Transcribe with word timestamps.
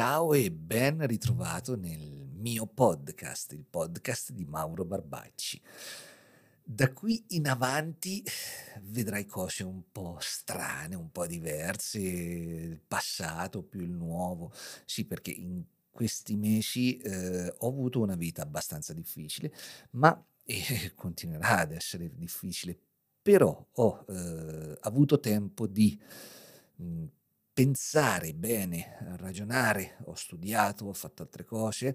Ciao 0.00 0.32
e 0.32 0.52
ben 0.52 1.04
ritrovato 1.08 1.74
nel 1.74 2.30
mio 2.36 2.66
podcast, 2.66 3.50
il 3.54 3.64
podcast 3.68 4.30
di 4.30 4.44
Mauro 4.44 4.84
Barbacci. 4.84 5.60
Da 6.62 6.92
qui 6.92 7.24
in 7.30 7.48
avanti 7.48 8.22
vedrai 8.82 9.26
cose 9.26 9.64
un 9.64 9.90
po' 9.90 10.16
strane, 10.20 10.94
un 10.94 11.10
po' 11.10 11.26
diverse, 11.26 11.98
il 11.98 12.80
passato 12.86 13.64
più 13.64 13.80
il 13.80 13.90
nuovo. 13.90 14.52
Sì, 14.84 15.04
perché 15.04 15.32
in 15.32 15.64
questi 15.90 16.36
mesi 16.36 16.98
eh, 16.98 17.52
ho 17.58 17.66
avuto 17.66 17.98
una 17.98 18.14
vita 18.14 18.42
abbastanza 18.42 18.92
difficile, 18.92 19.52
ma 19.94 20.16
eh, 20.46 20.92
continuerà 20.94 21.58
ad 21.58 21.72
essere 21.72 22.14
difficile. 22.14 22.78
Però 23.20 23.66
ho 23.72 24.04
eh, 24.08 24.78
avuto 24.82 25.18
tempo 25.18 25.66
di 25.66 26.00
mh, 26.76 27.04
pensare 27.58 28.34
bene, 28.34 29.16
ragionare, 29.16 29.96
ho 30.04 30.14
studiato, 30.14 30.84
ho 30.84 30.92
fatto 30.92 31.22
altre 31.22 31.44
cose, 31.44 31.92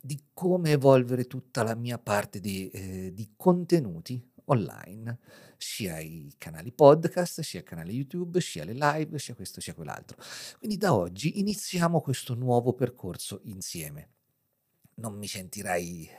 di 0.00 0.20
come 0.34 0.72
evolvere 0.72 1.28
tutta 1.28 1.62
la 1.62 1.76
mia 1.76 1.96
parte 1.96 2.40
di, 2.40 2.68
eh, 2.70 3.12
di 3.14 3.34
contenuti 3.36 4.20
online, 4.46 5.16
sia 5.56 6.00
i 6.00 6.34
canali 6.38 6.72
podcast, 6.72 7.42
sia 7.42 7.60
il 7.60 7.64
canale 7.64 7.92
YouTube, 7.92 8.40
sia 8.40 8.64
le 8.64 8.72
live, 8.72 9.20
sia 9.20 9.36
questo, 9.36 9.60
sia 9.60 9.74
quell'altro. 9.74 10.20
Quindi 10.58 10.76
da 10.76 10.92
oggi 10.92 11.38
iniziamo 11.38 12.00
questo 12.00 12.34
nuovo 12.34 12.72
percorso 12.72 13.42
insieme. 13.44 14.08
Non 14.94 15.16
mi 15.16 15.28
sentirai 15.28 16.10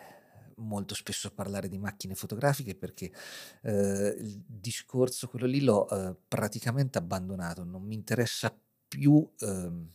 molto 0.59 0.93
spesso 0.95 1.31
parlare 1.31 1.67
di 1.67 1.77
macchine 1.77 2.15
fotografiche 2.15 2.75
perché 2.75 3.11
eh, 3.63 4.15
il 4.19 4.43
discorso, 4.45 5.27
quello 5.27 5.45
lì, 5.45 5.61
l'ho 5.61 5.87
eh, 5.89 6.15
praticamente 6.27 6.97
abbandonato, 6.97 7.63
non 7.63 7.83
mi 7.83 7.95
interessa 7.95 8.55
più 8.87 9.27
ehm, 9.39 9.87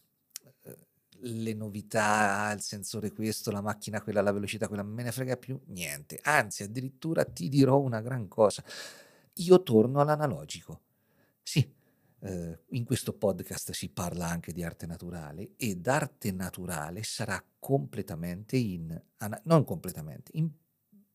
eh, 0.62 0.76
le 1.20 1.54
novità, 1.54 2.52
il 2.52 2.60
sensore 2.60 3.12
questo, 3.12 3.50
la 3.50 3.60
macchina 3.60 4.02
quella, 4.02 4.22
la 4.22 4.32
velocità 4.32 4.68
quella, 4.68 4.82
me 4.82 5.02
ne 5.02 5.12
frega 5.12 5.36
più 5.36 5.60
niente. 5.66 6.18
Anzi, 6.22 6.62
addirittura 6.62 7.24
ti 7.24 7.48
dirò 7.48 7.80
una 7.80 8.00
gran 8.00 8.28
cosa. 8.28 8.62
Io 9.38 9.62
torno 9.62 10.00
all'analogico. 10.00 10.80
Sì, 11.42 11.68
eh, 12.24 12.58
in 12.70 12.84
questo 12.84 13.12
podcast 13.12 13.72
si 13.72 13.90
parla 13.90 14.26
anche 14.26 14.52
di 14.52 14.64
arte 14.64 14.86
naturale 14.86 15.50
ed 15.56 15.86
arte 15.86 16.32
naturale 16.32 17.02
sarà 17.02 17.42
completamente 17.58 18.56
in, 18.56 18.98
non 19.44 19.64
completamente, 19.64 20.30
in 20.34 20.50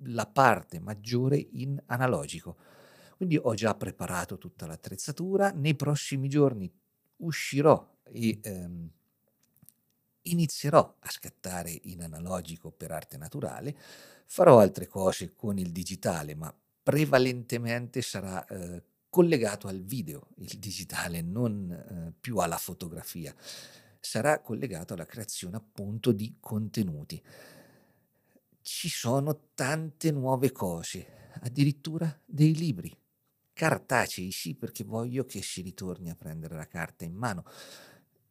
la 0.04 0.28
parte 0.28 0.80
maggiore 0.80 1.38
in 1.38 1.82
analogico. 1.88 2.58
Quindi 3.18 3.38
ho 3.42 3.54
già 3.54 3.76
preparato 3.76 4.38
tutta 4.38 4.66
l'attrezzatura, 4.66 5.52
nei 5.52 5.76
prossimi 5.76 6.30
giorni 6.30 6.72
uscirò 7.18 7.98
e 8.04 8.40
ehm, 8.42 8.90
inizierò 10.22 10.96
a 11.00 11.10
scattare 11.10 11.78
in 11.84 12.04
analogico 12.04 12.72
per 12.72 12.92
arte 12.92 13.18
naturale, 13.18 13.76
farò 14.26 14.60
altre 14.60 14.88
cose 14.88 15.34
con 15.34 15.58
il 15.58 15.72
digitale, 15.72 16.36
ma 16.36 16.54
prevalentemente 16.82 18.02
sarà 18.02 18.46
eh, 18.46 18.84
collegato 19.10 19.68
al 19.68 19.82
video, 19.82 20.30
il 20.38 20.58
digitale, 20.60 21.22
non 21.22 21.72
eh, 21.72 22.14
più 22.20 22.38
alla 22.38 22.58
fotografia. 22.58 23.34
Sarà 24.00 24.40
collegato 24.40 24.94
alla 24.94 25.06
creazione 25.06 25.58
appunto 25.58 26.12
di 26.12 26.38
contenuti. 26.40 27.22
Ci 28.62 28.90
sono 28.90 29.50
tante 29.56 30.12
nuove 30.12 30.52
cose, 30.52 31.32
addirittura 31.42 32.18
dei 32.25 32.56
libri 32.56 32.96
cartacei, 33.59 34.31
sì, 34.31 34.56
perché 34.56 34.86
voglio 34.86 35.25
che 35.25 35.42
si 35.42 35.62
ritorni 35.62 36.09
a 36.09 36.16
prendere 36.16 36.56
la 36.56 36.66
carta 36.66 37.03
in 37.03 37.14
mano. 37.14 37.44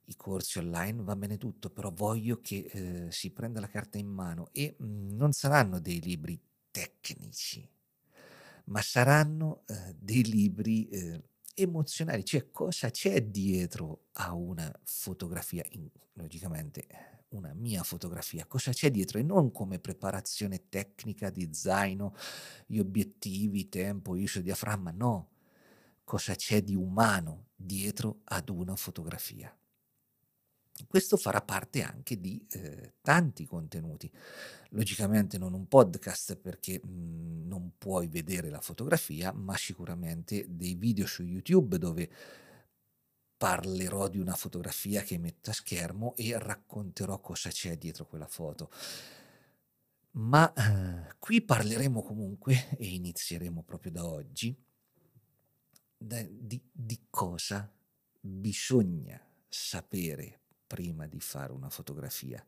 I 0.06 0.16
corsi 0.16 0.56
online 0.58 1.02
va 1.02 1.14
bene 1.16 1.36
tutto, 1.36 1.68
però 1.68 1.92
voglio 1.92 2.40
che 2.40 2.70
eh, 2.72 3.12
si 3.12 3.30
prenda 3.30 3.60
la 3.60 3.68
carta 3.68 3.98
in 3.98 4.06
mano 4.08 4.48
e 4.52 4.74
mh, 4.78 4.84
mm, 4.86 5.10
non 5.10 5.32
saranno 5.32 5.80
dei 5.80 6.00
libri 6.00 6.40
tecnici, 6.70 7.68
ma 8.68 8.82
saranno 8.82 9.64
eh, 9.66 9.94
dei 9.98 10.24
libri 10.24 10.88
eh, 10.88 11.22
emozionali, 11.54 12.24
cioè 12.24 12.50
cosa 12.50 12.90
c'è 12.90 13.22
dietro 13.22 14.04
a 14.12 14.32
una 14.34 14.72
fotografia, 14.84 15.64
in, 15.70 15.88
logicamente 16.14 16.86
una 17.30 17.52
mia 17.54 17.82
fotografia, 17.82 18.46
cosa 18.46 18.72
c'è 18.72 18.90
dietro? 18.90 19.18
E 19.18 19.22
non 19.22 19.50
come 19.50 19.78
preparazione 19.78 20.68
tecnica 20.68 21.30
di 21.30 21.48
zaino, 21.52 22.14
gli 22.66 22.78
obiettivi, 22.78 23.68
tempo, 23.68 24.16
ISO, 24.16 24.40
diaframma, 24.40 24.90
no, 24.92 25.30
cosa 26.04 26.34
c'è 26.34 26.62
di 26.62 26.74
umano 26.74 27.48
dietro 27.54 28.20
ad 28.24 28.48
una 28.48 28.76
fotografia. 28.76 29.54
Questo 30.86 31.16
farà 31.16 31.40
parte 31.40 31.82
anche 31.82 32.20
di 32.20 32.44
eh, 32.50 32.94
tanti 33.00 33.44
contenuti. 33.44 34.10
Logicamente 34.70 35.38
non 35.38 35.54
un 35.54 35.66
podcast 35.66 36.36
perché 36.36 36.80
mh, 36.82 36.88
mhmm, 36.90 37.46
non 37.48 37.72
puoi 37.78 38.08
vedere 38.08 38.50
la 38.50 38.60
fotografia, 38.60 39.32
ma 39.32 39.56
sicuramente 39.56 40.44
dei 40.48 40.74
video 40.74 41.06
su 41.06 41.22
YouTube 41.22 41.78
dove 41.78 42.10
parlerò 43.38 44.08
di 44.08 44.18
una 44.18 44.34
fotografia 44.34 45.02
che 45.02 45.16
metto 45.16 45.50
a 45.50 45.52
schermo 45.54 46.14
e 46.16 46.36
racconterò 46.38 47.20
cosa 47.20 47.50
c'è 47.50 47.78
dietro 47.78 48.06
quella 48.06 48.26
foto. 48.26 48.70
Ma 50.12 50.52
eh, 50.52 51.14
qui 51.18 51.40
parleremo 51.42 52.02
comunque, 52.02 52.68
e 52.76 52.86
inizieremo 52.88 53.62
proprio 53.62 53.92
da 53.92 54.06
oggi, 54.06 54.56
da, 55.96 56.20
di, 56.28 56.60
di 56.72 57.06
cosa 57.08 57.72
bisogna 58.20 59.20
sapere 59.48 60.40
prima 60.68 61.06
di 61.06 61.18
fare 61.18 61.52
una 61.52 61.70
fotografia, 61.70 62.44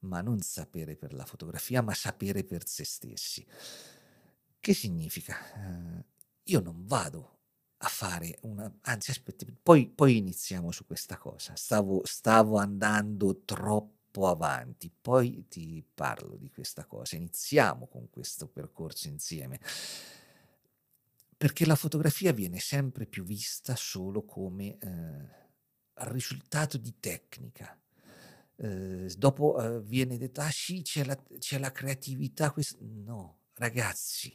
ma 0.00 0.22
non 0.22 0.40
sapere 0.40 0.96
per 0.96 1.12
la 1.12 1.26
fotografia, 1.26 1.82
ma 1.82 1.92
sapere 1.92 2.44
per 2.44 2.66
se 2.66 2.84
stessi. 2.84 3.46
Che 4.58 4.74
significa? 4.74 5.36
Uh, 5.56 6.04
io 6.44 6.60
non 6.60 6.86
vado 6.86 7.38
a 7.78 7.88
fare 7.88 8.38
una... 8.42 8.72
Anzi, 8.82 9.10
aspetti, 9.10 9.46
poi, 9.62 9.88
poi 9.88 10.16
iniziamo 10.18 10.70
su 10.70 10.86
questa 10.86 11.18
cosa. 11.18 11.54
Stavo, 11.56 12.02
stavo 12.04 12.56
andando 12.56 13.42
troppo 13.44 14.28
avanti, 14.28 14.90
poi 14.90 15.46
ti 15.48 15.84
parlo 15.94 16.36
di 16.36 16.50
questa 16.50 16.84
cosa. 16.84 17.16
Iniziamo 17.16 17.86
con 17.86 18.08
questo 18.10 18.48
percorso 18.48 19.08
insieme. 19.08 19.60
Perché 21.36 21.64
la 21.64 21.76
fotografia 21.76 22.32
viene 22.32 22.58
sempre 22.58 23.06
più 23.06 23.24
vista 23.24 23.74
solo 23.74 24.24
come 24.24 24.76
eh, 24.78 25.40
risultato 26.04 26.78
di 26.78 26.94
tecnica. 27.00 27.76
Eh, 28.56 29.12
dopo 29.16 29.58
eh, 29.62 29.80
viene 29.80 30.18
detto, 30.18 30.40
ah 30.40 30.50
sì, 30.50 30.82
c'è 30.82 31.04
la, 31.04 31.18
c'è 31.38 31.58
la 31.58 31.72
creatività. 31.72 32.50
Quest-". 32.50 32.78
No, 32.80 33.38
ragazzi, 33.54 34.34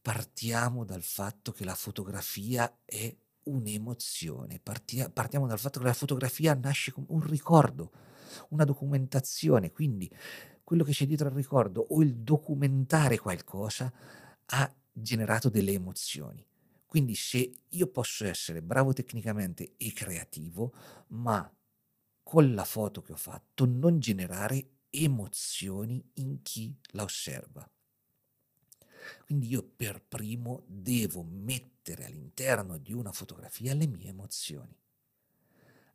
partiamo 0.00 0.84
dal 0.84 1.02
fatto 1.02 1.52
che 1.52 1.64
la 1.64 1.74
fotografia 1.74 2.78
è 2.84 3.14
un'emozione, 3.44 4.60
Partia- 4.62 5.10
partiamo 5.10 5.46
dal 5.46 5.58
fatto 5.58 5.80
che 5.80 5.86
la 5.86 5.92
fotografia 5.94 6.54
nasce 6.54 6.92
come 6.92 7.06
un 7.10 7.20
ricordo, 7.20 7.90
una 8.50 8.64
documentazione, 8.64 9.72
quindi 9.72 10.10
quello 10.64 10.84
che 10.84 10.92
c'è 10.92 11.06
dietro 11.06 11.28
al 11.28 11.34
ricordo 11.34 11.84
o 11.90 12.02
il 12.02 12.16
documentare 12.16 13.18
qualcosa 13.18 13.92
ha 14.46 14.74
generato 14.92 15.48
delle 15.48 15.72
emozioni. 15.72 16.44
Quindi 16.92 17.14
se 17.14 17.50
io 17.70 17.86
posso 17.86 18.26
essere 18.26 18.60
bravo 18.60 18.92
tecnicamente 18.92 19.76
e 19.78 19.94
creativo, 19.94 20.74
ma 21.12 21.50
con 22.22 22.52
la 22.52 22.66
foto 22.66 23.00
che 23.00 23.12
ho 23.12 23.16
fatto 23.16 23.64
non 23.64 23.98
generare 23.98 24.80
emozioni 24.90 26.06
in 26.16 26.42
chi 26.42 26.78
la 26.88 27.04
osserva. 27.04 27.66
Quindi 29.24 29.48
io 29.48 29.62
per 29.62 30.04
primo 30.06 30.64
devo 30.66 31.22
mettere 31.22 32.04
all'interno 32.04 32.76
di 32.76 32.92
una 32.92 33.12
fotografia 33.12 33.72
le 33.72 33.86
mie 33.86 34.08
emozioni. 34.10 34.78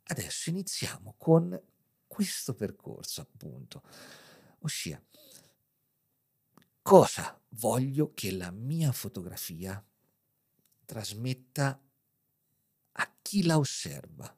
Adesso 0.02 0.50
iniziamo 0.50 1.14
con 1.16 1.62
questo 2.08 2.54
percorso, 2.54 3.20
appunto, 3.20 3.84
ossia 4.62 5.00
cosa 6.82 7.40
voglio 7.50 8.12
che 8.14 8.32
la 8.32 8.50
mia 8.50 8.90
fotografia 8.90 9.80
trasmetta 10.88 11.78
a 12.92 13.16
chi 13.20 13.44
la 13.44 13.58
osserva. 13.58 14.34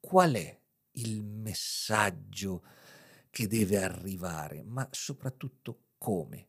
Qual 0.00 0.32
è 0.32 0.60
il 0.92 1.22
messaggio 1.22 2.64
che 3.28 3.46
deve 3.46 3.82
arrivare, 3.82 4.62
ma 4.62 4.88
soprattutto 4.90 5.88
come 5.98 6.48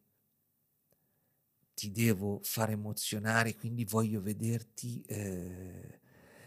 ti 1.74 1.92
devo 1.92 2.40
far 2.44 2.70
emozionare, 2.70 3.56
quindi 3.56 3.84
voglio 3.84 4.22
vederti, 4.22 5.02
eh, 5.02 6.00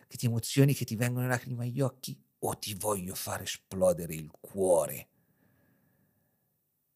che 0.06 0.16
ti 0.16 0.24
emozioni, 0.24 0.72
che 0.72 0.86
ti 0.86 0.96
vengono 0.96 1.26
lacrime 1.26 1.66
agli 1.66 1.82
occhi, 1.82 2.18
o 2.38 2.58
ti 2.58 2.74
voglio 2.74 3.14
far 3.14 3.42
esplodere 3.42 4.14
il 4.14 4.30
cuore? 4.30 5.08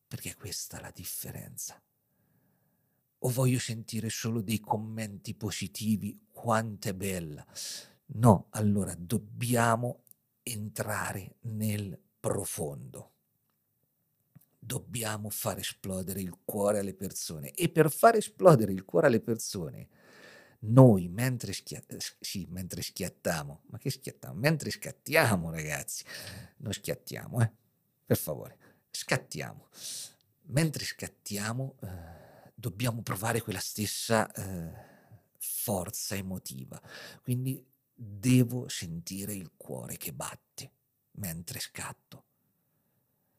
Perché 0.06 0.34
questa 0.34 0.78
è 0.78 0.80
la 0.80 0.90
differenza. 0.90 1.82
O 3.20 3.28
voglio 3.30 3.58
sentire 3.58 4.08
solo 4.10 4.40
dei 4.42 4.60
commenti 4.60 5.34
positivi, 5.34 6.26
quanto 6.30 6.88
è 6.88 6.94
bella. 6.94 7.44
No, 8.14 8.46
allora 8.50 8.94
dobbiamo 8.96 10.04
entrare 10.42 11.36
nel 11.42 11.98
profondo. 12.20 13.12
Dobbiamo 14.58 15.30
far 15.30 15.58
esplodere 15.58 16.20
il 16.20 16.36
cuore 16.44 16.78
alle 16.78 16.94
persone 16.94 17.52
e 17.52 17.68
per 17.70 17.90
far 17.90 18.16
esplodere 18.16 18.72
il 18.72 18.84
cuore 18.84 19.06
alle 19.06 19.20
persone 19.20 19.88
noi 20.60 21.08
mentre, 21.08 21.52
schia- 21.52 21.82
eh, 21.86 21.98
sì, 22.18 22.46
mentre 22.50 22.82
schiattiamo, 22.82 23.62
ma 23.66 23.78
che 23.78 23.90
schiattiamo? 23.90 24.34
Mentre 24.34 24.70
scattiamo 24.70 25.50
ragazzi, 25.50 26.04
non 26.58 26.72
schiattiamo, 26.72 27.40
eh? 27.42 27.52
per 28.04 28.16
favore, 28.16 28.58
scattiamo. 28.90 29.68
Mentre 30.50 30.84
scattiamo 30.84 31.76
eh, 31.82 31.86
dobbiamo 32.58 33.02
provare 33.02 33.40
quella 33.40 33.60
stessa 33.60 34.28
eh, 34.32 34.72
forza 35.38 36.16
emotiva, 36.16 36.80
quindi 37.22 37.64
devo 37.94 38.68
sentire 38.68 39.32
il 39.32 39.52
cuore 39.56 39.96
che 39.96 40.12
batte 40.12 40.72
mentre 41.12 41.60
scatto. 41.60 42.24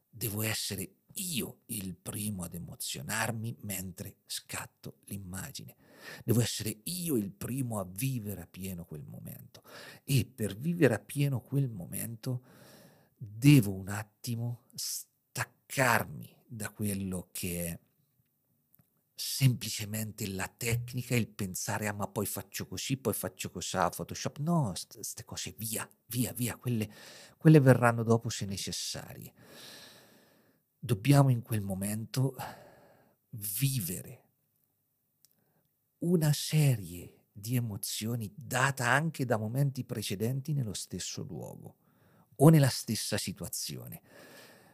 Devo 0.08 0.42
essere 0.42 0.94
io 1.14 1.60
il 1.66 1.94
primo 1.96 2.44
ad 2.44 2.54
emozionarmi 2.54 3.56
mentre 3.60 4.16
scatto 4.24 4.96
l'immagine. 5.04 5.76
Devo 6.24 6.40
essere 6.40 6.78
io 6.84 7.16
il 7.16 7.30
primo 7.30 7.78
a 7.78 7.84
vivere 7.84 8.42
a 8.42 8.46
pieno 8.46 8.86
quel 8.86 9.04
momento. 9.04 9.62
E 10.04 10.24
per 10.24 10.56
vivere 10.56 10.94
a 10.94 10.98
pieno 10.98 11.42
quel 11.42 11.68
momento 11.68 12.42
devo 13.16 13.72
un 13.72 13.88
attimo 13.88 14.62
staccarmi 14.74 16.36
da 16.46 16.70
quello 16.70 17.28
che 17.32 17.66
è 17.66 17.78
semplicemente 19.22 20.26
la 20.28 20.48
tecnica, 20.48 21.14
il 21.14 21.28
pensare, 21.28 21.86
ah 21.86 21.92
ma 21.92 22.08
poi 22.08 22.24
faccio 22.24 22.66
così, 22.66 22.96
poi 22.96 23.12
faccio 23.12 23.50
così, 23.50 23.76
Photoshop. 23.76 24.38
No, 24.38 24.72
queste 24.94 25.24
cose 25.26 25.54
via, 25.58 25.86
via, 26.06 26.32
via, 26.32 26.56
quelle, 26.56 26.90
quelle 27.36 27.60
verranno 27.60 28.02
dopo 28.02 28.30
se 28.30 28.46
necessarie. 28.46 29.34
Dobbiamo 30.78 31.28
in 31.28 31.42
quel 31.42 31.60
momento 31.60 32.34
vivere 33.58 34.24
una 35.98 36.32
serie 36.32 37.26
di 37.30 37.56
emozioni 37.56 38.32
data 38.34 38.88
anche 38.88 39.26
da 39.26 39.36
momenti 39.36 39.84
precedenti 39.84 40.54
nello 40.54 40.72
stesso 40.72 41.22
luogo 41.22 41.76
o 42.36 42.48
nella 42.48 42.70
stessa 42.70 43.18
situazione. 43.18 44.00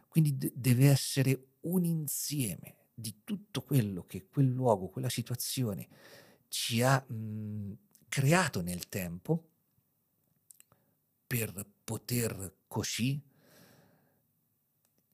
Quindi 0.07 0.37
d- 0.37 0.53
deve 0.55 0.89
essere 0.89 1.49
un 1.63 1.85
insieme 1.85 2.86
di 2.99 3.21
tutto 3.25 3.63
quello 3.63 4.07
che 4.07 4.27
quel 4.27 4.47
luogo, 4.47 4.89
quella 4.89 5.11
situazione 5.11 5.87
ci 6.49 6.81
ha 6.83 6.99
mh, 7.07 7.73
creato 8.09 8.63
nel 8.63 8.89
tempo 8.89 9.51
per 11.27 11.67
poter 11.85 12.55
così 12.67 13.21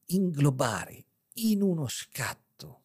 inglobare 0.07 1.05
in 1.35 1.63
uno 1.63 1.89
scatto 1.89 2.81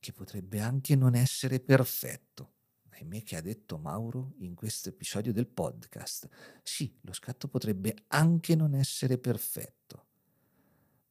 che 0.00 0.12
potrebbe 0.12 0.60
anche 0.60 0.96
non 0.96 1.14
essere 1.14 1.60
perfetto. 1.60 2.52
Ahimè 2.90 3.22
che 3.22 3.36
ha 3.36 3.40
detto 3.40 3.78
Mauro 3.78 4.34
in 4.38 4.54
questo 4.54 4.90
episodio 4.90 5.32
del 5.32 5.46
podcast. 5.46 6.28
Sì, 6.62 6.94
lo 7.02 7.12
scatto 7.12 7.48
potrebbe 7.48 8.04
anche 8.08 8.54
non 8.54 8.74
essere 8.74 9.18
perfetto, 9.18 10.06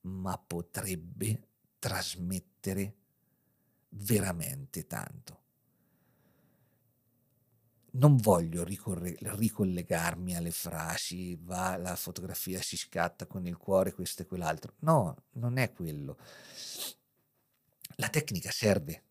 ma 0.02 0.38
potrebbe 0.38 1.48
trasmettere 1.80 2.53
veramente 3.90 4.86
tanto. 4.88 5.42
Non 7.96 8.18
voglio 8.18 8.64
ricorre- 8.64 9.16
ricollegarmi 9.20 10.36
alle 10.36 10.50
frasi, 10.52 11.38
va 11.42 11.78
la 11.78 11.96
fotografia 11.96 12.60
si 12.62 12.76
scatta 12.76 13.28
con 13.28 13.46
il 13.46 13.56
cuore, 13.58 13.94
questo 13.94 14.24
e 14.24 14.26
quell'altro. 14.26 14.74
No, 14.80 15.16
non 15.34 15.58
è 15.58 15.72
quello 15.72 16.18
la 17.98 18.10
tecnica 18.10 18.52
serve, 18.52 19.04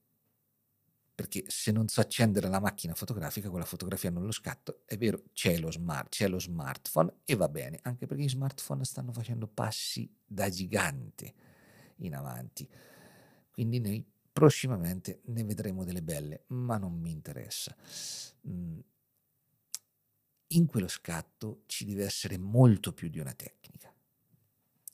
perché 1.15 1.45
se 1.47 1.71
non 1.73 1.89
so 1.89 2.01
accendere 2.01 2.49
la 2.49 2.61
macchina 2.61 2.95
fotografica, 2.95 3.51
quella 3.51 3.65
fotografia 3.65 4.11
non 4.11 4.25
lo 4.25 4.33
scatto, 4.33 4.83
è 4.87 4.97
vero, 4.97 5.23
c'è 5.33 5.59
lo, 5.59 5.71
smart, 5.71 6.09
c'è 6.09 6.27
lo 6.27 6.41
smartphone 6.41 7.21
e 7.25 7.35
va 7.37 7.49
bene, 7.49 7.79
anche 7.83 8.07
perché 8.07 8.25
i 8.25 8.29
smartphone 8.29 8.85
stanno 8.85 9.13
facendo 9.13 9.47
passi 9.47 10.11
da 10.25 10.49
gigante 10.49 11.35
in 11.99 12.15
avanti. 12.15 12.69
Quindi 13.53 13.79
noi 13.81 14.05
prossimamente 14.33 15.21
ne 15.27 15.45
vedremo 15.45 15.85
delle 15.85 16.03
belle, 16.03 16.45
ma 16.49 16.79
non 16.79 16.99
mi 16.99 17.11
interessa. 17.11 17.77
Mm. 18.49 18.79
In 20.49 20.67
quello 20.67 20.89
scatto 20.89 21.63
ci 21.67 21.85
deve 21.85 22.05
essere 22.05 22.39
molto 22.39 22.93
più 22.93 23.09
di 23.09 23.19
una 23.19 23.33
tecnica. 23.33 23.93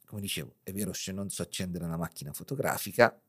Come 0.04 0.20
dicevo, 0.20 0.56
è 0.62 0.72
vero, 0.72 0.92
se 0.92 1.12
non 1.12 1.30
so 1.30 1.42
accendere 1.42 1.84
una 1.84 1.96
macchina 1.96 2.32
fotografica, 2.32 3.20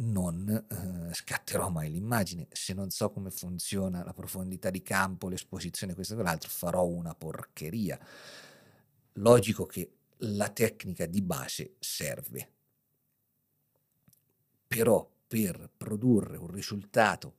non 0.00 0.48
eh, 0.48 1.14
scatterò 1.14 1.68
mai 1.68 1.90
l'immagine. 1.90 2.48
Se 2.52 2.72
non 2.72 2.90
so 2.90 3.10
come 3.10 3.30
funziona 3.30 4.04
la 4.04 4.12
profondità 4.12 4.70
di 4.70 4.82
campo, 4.82 5.28
l'esposizione, 5.28 5.94
questo 5.94 6.14
e 6.14 6.16
quell'altro, 6.16 6.48
farò 6.48 6.86
una 6.86 7.14
porcheria. 7.14 7.98
Logico 9.14 9.66
che 9.66 9.92
la 10.18 10.48
tecnica 10.50 11.06
di 11.06 11.22
base 11.22 11.74
serve, 11.78 12.52
però 14.80 15.06
per 15.28 15.70
produrre 15.76 16.38
un 16.38 16.46
risultato 16.46 17.36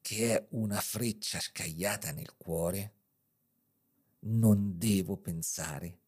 che 0.00 0.36
è 0.36 0.46
una 0.50 0.80
freccia 0.80 1.38
scagliata 1.38 2.10
nel 2.10 2.36
cuore, 2.36 2.94
non 4.22 4.76
devo 4.76 5.18
pensare 5.18 6.00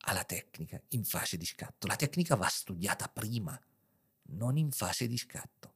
alla 0.00 0.24
tecnica 0.24 0.78
in 0.88 1.04
fase 1.04 1.38
di 1.38 1.46
scatto. 1.46 1.86
La 1.86 1.96
tecnica 1.96 2.36
va 2.36 2.48
studiata 2.48 3.08
prima 3.08 3.58
non 4.32 4.58
in 4.58 4.72
fase 4.72 5.06
di 5.06 5.16
scatto. 5.16 5.74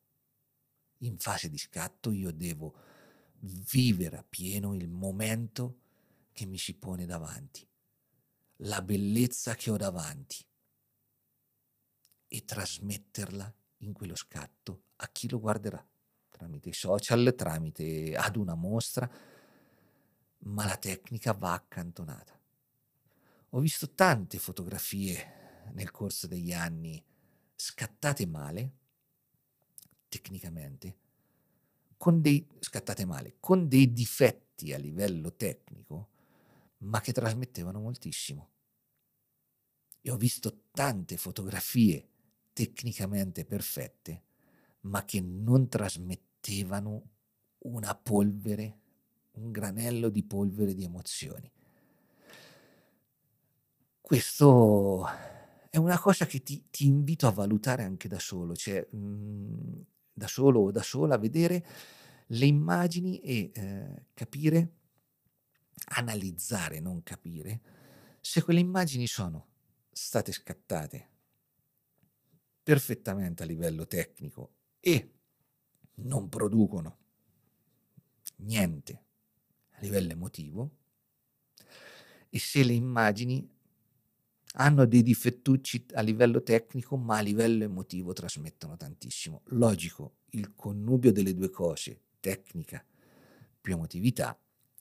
In 0.98 1.16
fase 1.16 1.48
di 1.48 1.56
scatto 1.56 2.10
io 2.10 2.32
devo 2.32 2.74
vivere 3.72 4.18
appieno 4.18 4.74
il 4.74 4.88
momento 4.88 5.78
che 6.32 6.44
mi 6.44 6.58
si 6.58 6.74
pone 6.74 7.06
davanti, 7.06 7.66
la 8.56 8.82
bellezza 8.82 9.54
che 9.54 9.70
ho 9.70 9.78
davanti 9.78 10.44
e 12.28 12.44
trasmetterla 12.44 13.54
in 13.78 13.92
quello 13.92 14.14
scatto 14.14 14.82
a 14.96 15.08
chi 15.08 15.28
lo 15.28 15.40
guarderà, 15.40 15.84
tramite 16.30 16.70
i 16.70 16.72
social, 16.72 17.34
tramite 17.36 18.14
ad 18.14 18.36
una 18.36 18.54
mostra, 18.54 19.10
ma 20.38 20.64
la 20.64 20.76
tecnica 20.76 21.32
va 21.32 21.52
accantonata. 21.52 22.38
Ho 23.50 23.60
visto 23.60 23.90
tante 23.90 24.38
fotografie 24.38 25.70
nel 25.72 25.90
corso 25.90 26.26
degli 26.26 26.52
anni 26.52 27.02
scattate 27.54 28.26
male, 28.26 28.72
tecnicamente, 30.08 30.96
con 31.96 32.20
dei, 32.20 32.46
scattate 32.60 33.04
male, 33.04 33.36
con 33.40 33.68
dei 33.68 33.92
difetti 33.92 34.72
a 34.72 34.78
livello 34.78 35.34
tecnico, 35.34 36.10
ma 36.78 37.00
che 37.00 37.12
trasmettevano 37.12 37.80
moltissimo. 37.80 38.50
E 40.02 40.10
ho 40.10 40.16
visto 40.16 40.64
tante 40.70 41.16
fotografie 41.16 42.08
tecnicamente 42.56 43.44
perfette, 43.44 44.22
ma 44.82 45.04
che 45.04 45.20
non 45.20 45.68
trasmettevano 45.68 47.02
una 47.64 47.94
polvere, 47.94 48.78
un 49.32 49.50
granello 49.50 50.08
di 50.08 50.24
polvere 50.24 50.72
di 50.72 50.82
emozioni. 50.82 51.52
Questo 54.00 55.06
è 55.68 55.76
una 55.76 55.98
cosa 55.98 56.24
che 56.24 56.42
ti, 56.42 56.68
ti 56.70 56.86
invito 56.86 57.26
a 57.26 57.32
valutare 57.32 57.82
anche 57.82 58.08
da 58.08 58.18
solo, 58.18 58.56
cioè 58.56 58.86
mh, 58.90 58.96
mhmm, 58.96 59.84
da 60.14 60.26
solo 60.26 60.60
o 60.60 60.70
da 60.70 60.82
sola, 60.82 61.18
vedere 61.18 61.66
le 62.28 62.46
immagini 62.46 63.20
e 63.20 63.50
eh, 63.52 64.06
capire, 64.14 64.72
analizzare, 65.88 66.80
non 66.80 67.02
capire, 67.02 67.60
se 68.18 68.42
quelle 68.42 68.60
immagini 68.60 69.06
sono 69.06 69.46
state 69.92 70.32
scattate 70.32 71.15
perfettamente 72.66 73.44
a 73.44 73.46
livello 73.46 73.86
tecnico 73.86 74.54
e 74.80 75.12
non 75.98 76.28
producono 76.28 76.98
niente 78.38 79.04
a 79.70 79.78
livello 79.82 80.10
emotivo 80.10 80.70
e 82.28 82.40
se 82.40 82.64
le 82.64 82.72
immagini 82.72 83.48
hanno 84.54 84.84
dei 84.84 85.04
difettucci 85.04 85.86
a 85.92 86.00
livello 86.00 86.42
tecnico, 86.42 86.96
ma 86.96 87.18
a 87.18 87.20
livello 87.20 87.62
emotivo 87.62 88.12
trasmettono 88.12 88.76
tantissimo. 88.76 89.42
Logico, 89.50 90.16
il 90.30 90.52
connubio 90.56 91.12
delle 91.12 91.34
due 91.34 91.50
cose, 91.50 92.00
tecnica 92.18 92.84
più 93.60 93.74
emotività, 93.74 94.36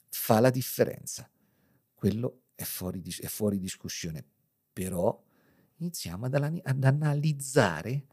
fa 0.09 0.39
la 0.39 0.49
differenza. 0.49 1.29
Quello 1.93 2.45
è 2.55 2.63
fuori, 2.63 3.03
è 3.19 3.27
fuori 3.27 3.59
discussione, 3.59 4.25
però 4.73 5.23
iniziamo 5.77 6.25
ad, 6.25 6.61
ad 6.63 6.83
analizzare 6.83 8.05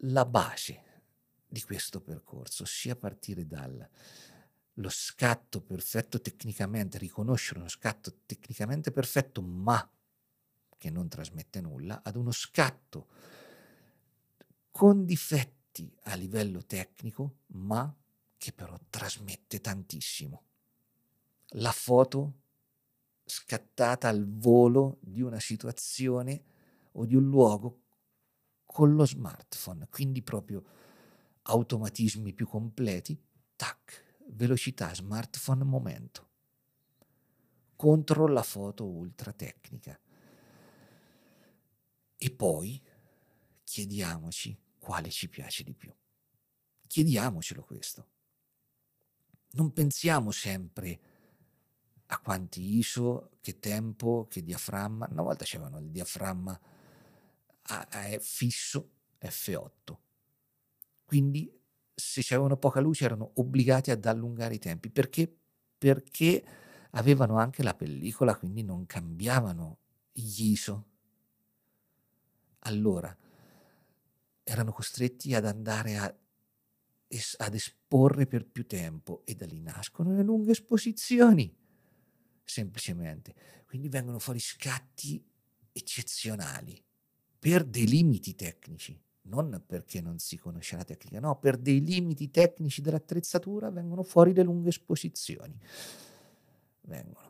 la 0.00 0.24
base 0.24 0.82
di 1.46 1.62
questo 1.62 2.00
percorso, 2.00 2.62
ossia 2.62 2.96
partire 2.96 3.46
dal 3.46 3.88
lo 4.78 4.88
scatto 4.90 5.60
perfetto 5.60 6.20
tecnicamente, 6.20 6.98
riconoscere 6.98 7.58
uno 7.58 7.68
scatto 7.68 8.20
tecnicamente 8.26 8.92
perfetto 8.92 9.42
ma 9.42 9.90
che 10.76 10.90
non 10.90 11.08
trasmette 11.08 11.60
nulla, 11.60 12.02
ad 12.04 12.14
uno 12.14 12.30
scatto 12.30 13.08
con 14.70 15.04
difetti 15.04 15.92
a 16.04 16.14
livello 16.14 16.64
tecnico 16.64 17.38
ma 17.48 17.92
che 18.36 18.52
però 18.52 18.78
trasmette 18.88 19.60
tantissimo. 19.60 20.42
La 21.52 21.72
foto 21.72 22.34
scattata 23.28 24.08
al 24.08 24.26
volo 24.26 24.98
di 25.00 25.22
una 25.22 25.40
situazione 25.40 26.42
o 26.92 27.04
di 27.04 27.14
un 27.14 27.28
luogo 27.28 27.82
con 28.64 28.94
lo 28.94 29.06
smartphone, 29.06 29.88
quindi 29.90 30.22
proprio 30.22 30.64
automatismi 31.42 32.32
più 32.32 32.46
completi, 32.46 33.18
tac, 33.56 34.16
velocità 34.28 34.94
smartphone 34.94 35.64
momento 35.64 36.26
contro 37.78 38.26
la 38.26 38.42
foto 38.42 38.86
ultra 38.86 39.32
tecnica. 39.32 39.98
E 42.16 42.30
poi 42.32 42.82
chiediamoci 43.62 44.58
quale 44.78 45.10
ci 45.10 45.28
piace 45.28 45.62
di 45.62 45.74
più. 45.74 45.94
Chiediamocelo 46.88 47.62
questo. 47.62 48.08
Non 49.50 49.72
pensiamo 49.72 50.32
sempre 50.32 51.00
a 52.10 52.18
quanti 52.20 52.76
ISO, 52.78 53.30
che 53.40 53.58
tempo, 53.58 54.26
che 54.28 54.42
diaframma. 54.42 55.08
Una 55.10 55.22
volta 55.22 55.44
c'erano 55.44 55.78
il 55.78 55.90
diaframma 55.90 56.58
a, 57.62 57.88
a 57.90 58.18
fisso 58.18 58.90
F8. 59.20 59.96
Quindi 61.04 61.52
se 61.94 62.22
c'erano 62.22 62.56
poca 62.56 62.80
luce 62.80 63.04
erano 63.04 63.32
obbligati 63.34 63.90
ad 63.90 64.04
allungare 64.06 64.54
i 64.54 64.58
tempi. 64.58 64.90
Perché? 64.90 65.34
Perché 65.76 66.44
avevano 66.92 67.38
anche 67.38 67.62
la 67.62 67.74
pellicola, 67.74 68.36
quindi 68.36 68.62
non 68.62 68.86
cambiavano 68.86 69.78
gli 70.12 70.50
ISO. 70.50 70.86
Allora, 72.60 73.14
erano 74.44 74.72
costretti 74.72 75.34
ad 75.34 75.44
andare 75.44 75.96
a, 75.98 76.14
ad 77.36 77.54
esporre 77.54 78.26
per 78.26 78.46
più 78.46 78.66
tempo 78.66 79.22
e 79.24 79.34
da 79.34 79.44
lì 79.44 79.60
nascono 79.60 80.14
le 80.14 80.22
lunghe 80.22 80.52
esposizioni 80.52 81.57
semplicemente. 82.48 83.34
Quindi 83.66 83.88
vengono 83.88 84.18
fuori 84.18 84.40
scatti 84.40 85.22
eccezionali 85.70 86.82
per 87.38 87.64
dei 87.64 87.86
limiti 87.86 88.34
tecnici, 88.34 89.00
non 89.22 89.62
perché 89.66 90.00
non 90.00 90.18
si 90.18 90.38
conosce 90.38 90.76
la 90.76 90.84
tecnica, 90.84 91.20
no, 91.20 91.38
per 91.38 91.58
dei 91.58 91.84
limiti 91.84 92.30
tecnici 92.30 92.80
dell'attrezzatura 92.80 93.70
vengono 93.70 94.02
fuori 94.02 94.32
le 94.32 94.42
lunghe 94.42 94.70
esposizioni. 94.70 95.56
Vengono. 96.82 97.26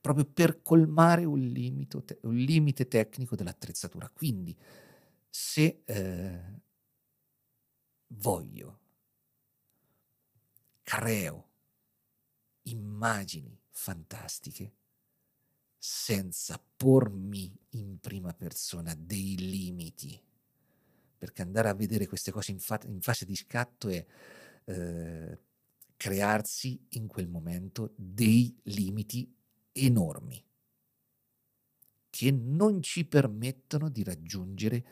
Proprio 0.00 0.24
per 0.24 0.62
colmare 0.62 1.24
un, 1.24 1.40
limito, 1.40 2.04
un 2.22 2.36
limite 2.36 2.88
tecnico 2.88 3.36
dell'attrezzatura. 3.36 4.08
Quindi, 4.08 4.56
se 5.28 5.82
eh, 5.84 6.60
voglio, 8.08 8.80
creo 10.82 11.50
immagini 12.64 13.61
fantastiche 13.72 14.76
senza 15.76 16.62
pormi 16.76 17.52
in 17.70 17.98
prima 17.98 18.32
persona 18.32 18.94
dei 18.94 19.36
limiti. 19.36 20.20
Perché 21.18 21.42
andare 21.42 21.68
a 21.68 21.74
vedere 21.74 22.06
queste 22.06 22.30
cose 22.30 22.52
in, 22.52 22.60
fa- 22.60 22.80
in 22.84 23.00
fase 23.00 23.24
di 23.24 23.34
scatto 23.34 23.88
è 23.88 24.04
eh, 24.64 25.40
crearsi 25.96 26.86
in 26.90 27.06
quel 27.06 27.28
momento 27.28 27.92
dei 27.96 28.56
limiti 28.64 29.34
enormi 29.72 30.44
che 32.10 32.30
non 32.30 32.82
ci 32.82 33.06
permettono 33.06 33.88
di 33.88 34.04
raggiungere 34.04 34.84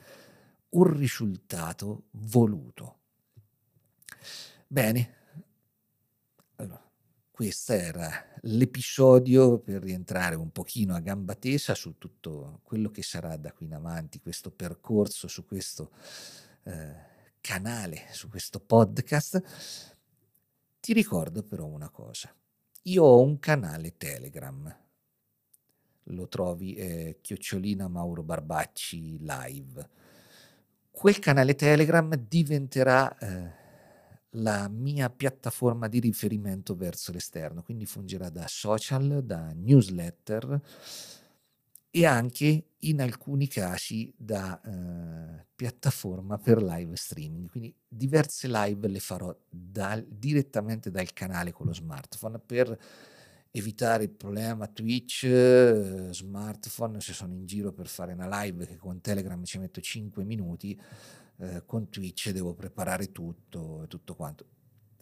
un 0.70 0.96
risultato 0.96 2.04
voluto. 2.12 2.98
Bene, 4.66 5.14
allora, 6.56 6.89
questo 7.40 7.72
era 7.72 8.22
l'episodio 8.42 9.60
per 9.60 9.82
rientrare 9.82 10.34
un 10.34 10.50
pochino 10.50 10.94
a 10.94 11.00
gamba 11.00 11.34
tesa 11.34 11.74
su 11.74 11.96
tutto 11.96 12.60
quello 12.64 12.90
che 12.90 13.02
sarà 13.02 13.34
da 13.38 13.50
qui 13.54 13.64
in 13.64 13.72
avanti, 13.72 14.20
questo 14.20 14.50
percorso 14.50 15.26
su 15.26 15.46
questo 15.46 15.90
eh, 16.64 16.94
canale, 17.40 18.08
su 18.10 18.28
questo 18.28 18.60
podcast. 18.60 19.42
Ti 20.80 20.92
ricordo 20.92 21.42
però 21.42 21.64
una 21.64 21.88
cosa, 21.88 22.30
io 22.82 23.04
ho 23.04 23.22
un 23.22 23.38
canale 23.38 23.96
Telegram, 23.96 24.78
lo 26.02 26.28
trovi 26.28 26.74
eh, 26.74 27.20
chiocciolina 27.22 27.88
Mauro 27.88 28.22
Barbacci 28.22 29.16
live. 29.20 29.88
Quel 30.90 31.18
canale 31.18 31.54
Telegram 31.54 32.14
diventerà... 32.16 33.16
Eh, 33.16 33.59
la 34.34 34.68
mia 34.68 35.10
piattaforma 35.10 35.88
di 35.88 36.00
riferimento 36.00 36.74
verso 36.76 37.12
l'esterno, 37.12 37.62
quindi 37.62 37.86
fungerà 37.86 38.28
da 38.30 38.46
social, 38.46 39.22
da 39.24 39.52
newsletter 39.54 40.60
e 41.92 42.06
anche 42.06 42.66
in 42.78 43.00
alcuni 43.00 43.48
casi 43.48 44.12
da 44.16 44.60
eh, 44.60 45.46
piattaforma 45.54 46.38
per 46.38 46.62
live 46.62 46.96
streaming. 46.96 47.50
Quindi 47.50 47.74
diverse 47.86 48.46
live 48.48 48.86
le 48.86 49.00
farò 49.00 49.36
dal, 49.48 50.06
direttamente 50.08 50.90
dal 50.90 51.12
canale 51.12 51.52
con 51.52 51.66
lo 51.66 51.74
smartphone 51.74 52.38
per 52.38 52.78
evitare 53.52 54.04
il 54.04 54.10
problema 54.10 54.68
Twitch, 54.68 55.24
eh, 55.24 56.08
smartphone, 56.12 57.00
se 57.00 57.12
sono 57.12 57.34
in 57.34 57.46
giro 57.46 57.72
per 57.72 57.88
fare 57.88 58.12
una 58.12 58.42
live 58.42 58.66
che 58.66 58.76
con 58.76 59.00
Telegram 59.00 59.42
ci 59.44 59.58
metto 59.58 59.80
5 59.80 60.24
minuti, 60.24 60.80
eh, 61.38 61.64
con 61.66 61.88
Twitch 61.88 62.30
devo 62.30 62.54
preparare 62.54 63.10
tutto 63.12 63.84
e 63.84 63.86
tutto 63.88 64.14
quanto. 64.14 64.46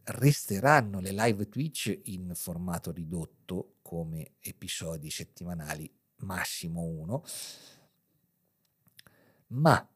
Resteranno 0.05 1.01
le 1.01 1.13
live 1.13 1.49
Twitch 1.49 2.01
in 2.05 2.33
formato 2.35 2.91
ridotto 2.91 3.77
come 3.83 4.37
episodi 4.41 5.11
settimanali, 5.11 5.91
massimo 6.21 6.83
uno, 6.83 7.23
ma 9.49 9.87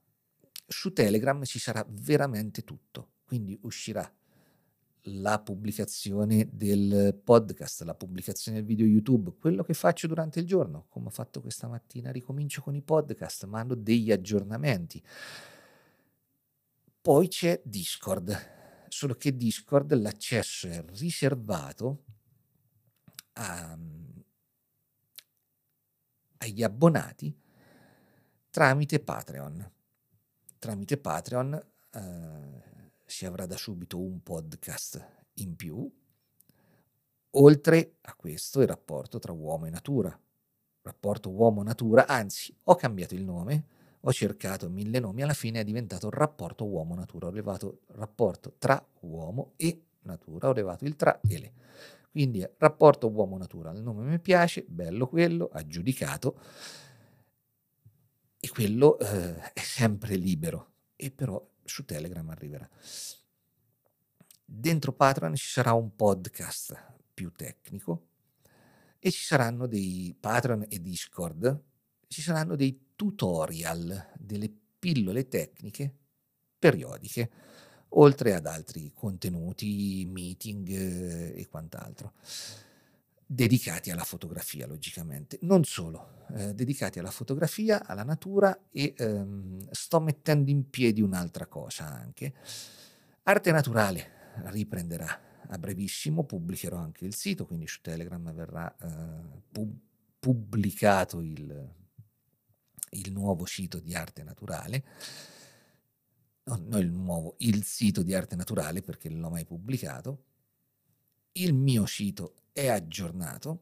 su 0.67 0.93
Telegram 0.93 1.43
ci 1.45 1.59
sarà 1.59 1.85
veramente 1.89 2.65
tutto, 2.65 3.13
quindi 3.25 3.59
uscirà 3.63 4.11
la 5.07 5.41
pubblicazione 5.41 6.49
del 6.53 7.19
podcast, 7.23 7.83
la 7.83 7.95
pubblicazione 7.95 8.59
del 8.59 8.67
video 8.67 8.87
YouTube, 8.87 9.35
quello 9.39 9.65
che 9.65 9.75
faccio 9.75 10.07
durante 10.07 10.39
il 10.39 10.47
giorno, 10.47 10.87
come 10.89 11.07
ho 11.07 11.11
fatto 11.11 11.41
questa 11.41 11.67
mattina, 11.67 12.13
ricomincio 12.13 12.63
con 12.63 12.75
i 12.75 12.83
podcast, 12.83 13.47
mando 13.47 13.75
degli 13.75 14.13
aggiornamenti. 14.13 15.03
Poi 17.01 17.27
c'è 17.27 17.61
Discord, 17.65 18.87
solo 18.89 19.15
che 19.15 19.37
Discord 19.37 19.93
l'accesso 19.95 20.69
è 20.69 20.85
riservato 20.95 22.05
a, 23.33 23.77
agli 26.39 26.63
abbonati 26.63 27.37
tramite 28.51 29.01
Patreon. 29.01 29.71
Tramite 30.59 30.97
Patreon 30.97 31.55
eh, 31.91 32.63
si 33.13 33.27
avrà 33.27 33.45
da 33.45 33.59
subito 33.59 34.01
un 34.01 34.23
podcast 34.23 35.27
in 35.35 35.55
più, 35.55 35.89
oltre 37.33 37.97
a 38.01 38.15
questo 38.15 38.63
il 38.63 38.67
rapporto 38.67 39.19
tra 39.19 39.33
uomo 39.33 39.67
e 39.67 39.71
natura. 39.71 40.19
Rapporto 40.81 41.31
uomo-natura, 41.31 42.07
anzi 42.07 42.57
ho 42.65 42.75
cambiato 42.75 43.15
il 43.15 43.23
nome, 43.23 43.67
ho 44.01 44.13
cercato 44.13 44.69
mille 44.69 44.99
nomi, 44.99 45.23
alla 45.23 45.35
fine 45.35 45.61
è 45.61 45.65
diventato 45.65 46.09
rapporto 46.11 46.65
uomo-natura, 46.65 47.27
ho 47.27 47.31
levato 47.31 47.83
rapporto 47.89 48.55
tra 48.59 48.85
uomo 49.01 49.53
e 49.57 49.85
natura, 50.01 50.49
ho 50.49 50.53
levato 50.53 50.85
il 50.87 50.97
tra 50.97 51.21
e 51.21 51.39
le. 51.39 51.53
Quindi 52.11 52.45
rapporto 52.57 53.11
uomo-natura, 53.11 53.73
il 53.73 53.83
nome 53.83 54.05
mi 54.05 54.19
piace, 54.21 54.65
bello 54.67 55.07
quello, 55.07 55.51
aggiudicato, 55.53 56.41
e 58.41 58.49
quello 58.49 58.99
eh, 58.99 59.53
è 59.53 59.61
sempre 59.61 60.17
libero, 60.17 60.73
e 60.97 61.11
però 61.11 61.41
su 61.73 61.87
Telegram 61.87 62.29
arriverà. 62.29 62.69
Dentro 64.45 64.93
Patreon 64.93 65.35
ci 65.35 65.47
sarà 65.47 65.73
un 65.73 65.97
podcast 65.97 66.99
più 67.15 67.33
tecnico 67.33 68.09
e 68.99 69.11
ci 69.11 69.25
saranno 69.25 69.67
dei 69.67 70.15
Patreon 70.19 70.67
e 70.69 70.81
Discord, 70.83 71.63
ci 72.09 72.21
saranno 72.21 72.57
dei 72.57 72.91
tutorial, 72.95 74.13
delle 74.19 74.53
pillole 74.79 75.29
tecniche 75.29 75.97
periodiche, 76.59 77.31
oltre 77.95 78.35
ad 78.35 78.47
altri 78.47 78.93
contenuti, 78.95 80.07
meeting 80.07 80.69
eh, 80.69 81.41
e 81.41 81.49
quant'altro, 81.49 82.13
dedicati 83.33 83.91
alla 83.91 84.05
fotografia, 84.05 84.67
logicamente. 84.67 85.39
Non 85.43 85.65
solo, 85.65 86.27
eh, 86.35 86.55
dedicati 86.55 86.99
alla 86.99 87.11
fotografia, 87.11 87.87
alla 87.87 88.05
natura 88.05 88.67
e 88.71 88.95
ehm, 88.97 89.69
sto 89.71 90.01
mettendo 90.01 90.51
in 90.51 90.69
piedi 90.69 91.01
un'altra 91.01 91.47
cosa 91.47 91.87
anche. 91.87 92.35
Arte 93.23 93.51
naturale 93.51 94.21
riprenderà 94.47 95.31
a 95.49 95.59
brevissimo 95.59 96.25
pubblicherò 96.25 96.77
anche 96.77 97.05
il 97.05 97.15
sito, 97.15 97.47
quindi 97.47 97.67
su 97.67 97.81
Telegram 97.81 98.33
verrà 98.33 98.75
eh, 98.77 99.41
pub- 99.51 99.79
pubblicato 100.19 101.21
il, 101.21 101.75
il 102.91 103.13
nuovo 103.13 103.47
sito 103.47 103.79
di 103.81 103.95
arte 103.95 104.23
naturale 104.23 104.85
no, 106.45 106.63
non 106.67 106.81
il 106.81 106.91
nuovo, 106.91 107.35
il 107.39 107.65
sito 107.65 108.03
di 108.03 108.15
arte 108.15 108.37
naturale 108.37 108.83
perché 108.83 109.09
non 109.09 109.21
l'ho 109.21 109.31
mai 109.31 109.45
pubblicato. 109.45 110.25
Il 111.35 111.55
mio 111.55 111.87
sito 111.87 112.35
è 112.53 112.69
aggiornato 112.69 113.61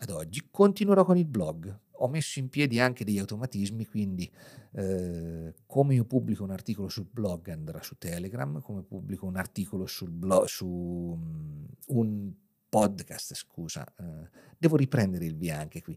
ad 0.00 0.10
oggi, 0.10 0.48
continuerò 0.50 1.04
con 1.04 1.16
il 1.16 1.24
blog. 1.24 1.74
Ho 2.00 2.08
messo 2.08 2.38
in 2.38 2.48
piedi 2.50 2.78
anche 2.78 3.02
degli 3.02 3.18
automatismi, 3.18 3.86
quindi 3.86 4.30
eh, 4.72 5.54
come 5.66 5.94
io 5.94 6.04
pubblico 6.04 6.44
un 6.44 6.50
articolo 6.50 6.88
sul 6.88 7.08
blog 7.10 7.48
andrà 7.48 7.82
su 7.82 7.96
Telegram, 7.96 8.60
come 8.60 8.82
pubblico 8.82 9.26
un 9.26 9.36
articolo 9.36 9.86
sul 9.86 10.10
blog, 10.10 10.44
su 10.44 10.66
um, 10.66 11.66
un 11.86 12.32
podcast, 12.68 13.34
scusa, 13.34 13.86
eh, 13.98 14.28
devo 14.58 14.76
riprendere 14.76 15.24
il 15.24 15.34
via 15.34 15.58
anche 15.58 15.80
qui. 15.80 15.96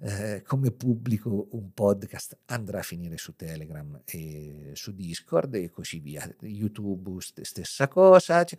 Eh, 0.00 0.42
come 0.46 0.70
pubblico 0.70 1.48
un 1.52 1.72
podcast 1.72 2.36
andrà 2.46 2.80
a 2.80 2.82
finire 2.82 3.16
su 3.16 3.34
Telegram 3.34 4.00
e 4.04 4.72
su 4.74 4.92
Discord 4.92 5.54
e 5.54 5.70
così 5.70 5.98
via. 6.00 6.30
YouTube 6.42 7.20
st- 7.20 7.40
stessa 7.40 7.88
cosa, 7.88 8.44
cioè, 8.44 8.58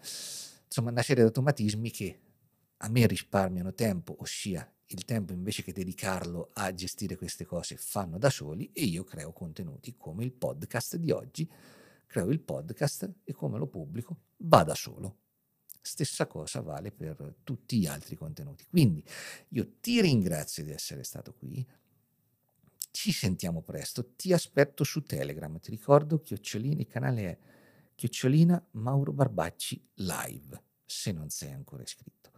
insomma 0.72 0.92
una 0.92 1.02
serie 1.02 1.24
di 1.24 1.28
automatismi 1.28 1.92
che 1.92 2.20
a 2.78 2.88
me 2.88 3.06
risparmiano 3.06 3.74
tempo, 3.74 4.16
ossia 4.20 4.66
il 4.86 5.04
tempo 5.04 5.34
invece 5.34 5.64
che 5.64 5.74
dedicarlo 5.74 6.52
a 6.54 6.74
gestire 6.74 7.18
queste 7.18 7.44
cose 7.44 7.76
fanno 7.76 8.18
da 8.18 8.30
soli 8.30 8.72
e 8.72 8.86
io 8.86 9.04
creo 9.04 9.34
contenuti 9.34 9.96
come 9.98 10.24
il 10.24 10.32
podcast 10.32 10.96
di 10.96 11.12
oggi, 11.12 11.50
creo 12.08 12.30
il 12.30 12.40
podcast 12.40 13.10
e 13.26 13.34
come 13.34 13.58
lo 13.58 13.68
pubblico 13.68 14.20
va 14.38 14.64
da 14.64 14.74
solo. 14.74 15.18
Stessa 15.82 16.26
cosa 16.26 16.62
vale 16.62 16.92
per 16.92 17.36
tutti 17.44 17.78
gli 17.78 17.86
altri 17.86 18.16
contenuti. 18.16 18.66
Quindi 18.70 19.04
io 19.50 19.74
ti 19.82 20.00
ringrazio 20.00 20.64
di 20.64 20.72
essere 20.72 21.04
stato 21.04 21.34
qui. 21.34 21.68
Ci 22.92 23.12
sentiamo 23.12 23.62
presto. 23.62 24.14
Ti 24.16 24.32
aspetto 24.32 24.84
su 24.84 25.02
Telegram. 25.02 25.60
Ti 25.60 25.72
ricordo, 25.72 26.22
chiocciolina, 26.22 26.82
il 26.82 26.88
canale 26.88 27.22
è 27.24 27.38
chiocciolina 28.02 28.66
Mauro 28.72 29.14
Barbacci 29.14 29.90
live, 29.98 30.64
se 30.88 31.12
non 31.12 31.30
sei 31.30 31.52
ancora 31.52 31.84
iscritto. 31.84 32.32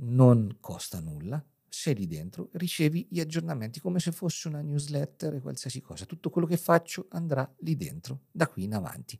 Non 0.00 0.58
costa 0.60 1.00
nulla. 1.00 1.42
Sei 1.66 1.94
lì 1.94 2.06
dentro, 2.06 2.50
ricevi 2.52 3.06
gli 3.08 3.18
aggiornamenti 3.18 3.80
come 3.80 3.98
se 3.98 4.12
fosse 4.12 4.46
una 4.48 4.60
newsletter 4.60 5.36
e 5.36 5.40
qualsiasi 5.40 5.80
cosa. 5.80 6.04
Tutto 6.04 6.28
quello 6.28 6.46
che 6.46 6.58
faccio 6.58 7.06
andrà 7.12 7.50
lì 7.60 7.76
dentro 7.76 8.24
da 8.30 8.46
qui 8.46 8.64
in 8.64 8.74
avanti. 8.74 9.18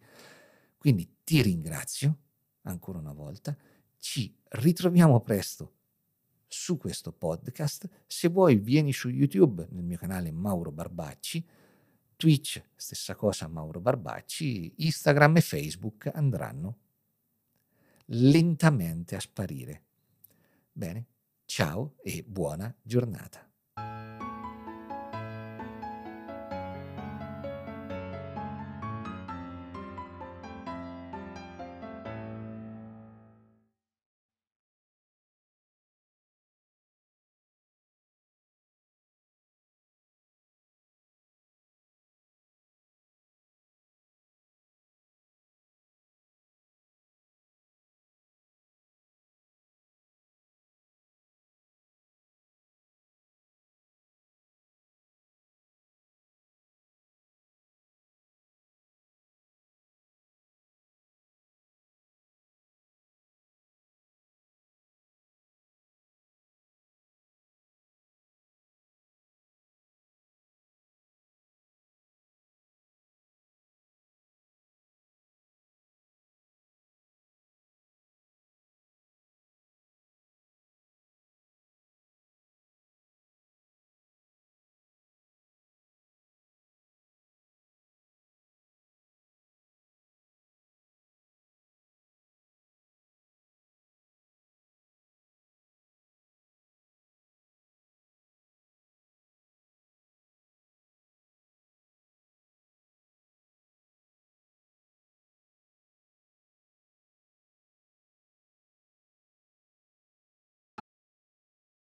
Quindi 0.77 1.17
ti 1.25 1.41
ringrazio 1.41 2.19
ancora 2.63 2.99
una 2.99 3.15
volta. 3.15 3.57
Ci 3.97 4.35
ritroviamo 4.51 5.21
presto 5.23 5.77
su 6.47 6.77
questo 6.77 7.11
podcast. 7.11 7.89
Se 8.07 8.29
vuoi 8.29 8.57
vieni 8.57 8.93
su 8.93 9.09
YouTube 9.09 9.67
nel 9.71 9.85
mio 9.85 9.97
canale 9.97 10.31
Mauro 10.31 10.73
Barbacci, 10.73 11.47
Twitch 12.19 12.61
stessa 12.75 13.15
cosa 13.15 13.47
Mauro 13.47 13.79
Barbacci, 13.79 14.75
Instagram 14.79 15.37
e 15.37 15.41
Facebook 15.41 16.11
andranno 16.13 16.79
lentamente 18.07 19.15
a 19.15 19.21
sparire. 19.21 19.85
Bene, 20.73 21.07
ciao 21.45 21.95
e 22.03 22.25
buona 22.25 22.75
giornata. 22.83 23.48